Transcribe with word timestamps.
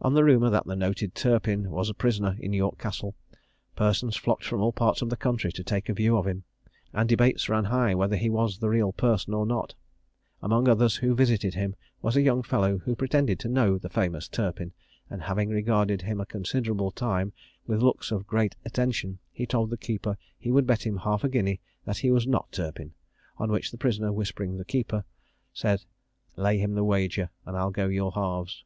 On 0.00 0.14
the 0.14 0.24
rumour 0.24 0.48
that 0.48 0.64
the 0.64 0.74
noted 0.74 1.14
Turpin 1.14 1.70
was 1.70 1.90
a 1.90 1.92
prisoner 1.92 2.34
in 2.40 2.54
York 2.54 2.78
Castle, 2.78 3.14
persons 3.76 4.16
flocked 4.16 4.42
from 4.46 4.62
all 4.62 4.72
parts 4.72 5.02
of 5.02 5.10
the 5.10 5.18
country 5.18 5.52
to 5.52 5.62
take 5.62 5.90
a 5.90 5.92
view 5.92 6.16
of 6.16 6.26
him, 6.26 6.44
and 6.94 7.06
debates 7.06 7.46
ran 7.46 7.64
high 7.64 7.94
whether 7.94 8.16
he 8.16 8.30
was 8.30 8.56
the 8.56 8.70
real 8.70 8.90
person 8.90 9.34
or 9.34 9.44
not. 9.44 9.74
Among 10.40 10.66
others 10.66 10.96
who 10.96 11.14
visited 11.14 11.52
him 11.52 11.76
was 12.00 12.16
a 12.16 12.22
young 12.22 12.42
fellow 12.42 12.78
who 12.78 12.96
pretended 12.96 13.38
to 13.40 13.50
know 13.50 13.76
the 13.76 13.90
famous 13.90 14.28
Turpin; 14.28 14.72
and 15.10 15.20
having 15.24 15.50
regarded 15.50 16.00
him 16.00 16.22
a 16.22 16.24
considerable 16.24 16.90
time 16.90 17.34
with 17.66 17.82
looks 17.82 18.10
of 18.10 18.26
great 18.26 18.56
attention, 18.64 19.18
he 19.30 19.44
told 19.44 19.68
the 19.68 19.76
keeper 19.76 20.16
he 20.38 20.50
would 20.50 20.66
bet 20.66 20.86
him 20.86 20.96
half 20.96 21.22
a 21.22 21.28
guinea 21.28 21.60
that 21.84 21.98
he 21.98 22.10
was 22.10 22.26
not 22.26 22.50
Turpin; 22.50 22.94
on 23.36 23.52
which 23.52 23.70
the 23.72 23.76
prisoner, 23.76 24.10
whispering 24.10 24.56
the 24.56 24.64
keeper, 24.64 25.04
said 25.52 25.84
"Lay 26.34 26.56
him 26.56 26.72
the 26.72 26.82
wager, 26.82 27.28
and 27.44 27.58
I'll 27.58 27.70
go 27.70 27.88
your 27.88 28.12
halves." 28.12 28.64